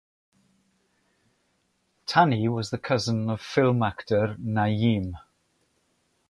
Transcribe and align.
Tani 2.07 2.49
was 2.49 2.71
the 2.71 2.79
cousin 2.79 3.29
of 3.29 3.39
film 3.39 3.83
actor 3.83 4.35
Nayeem. 4.41 5.13